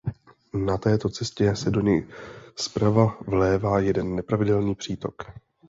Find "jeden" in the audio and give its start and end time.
3.79-4.15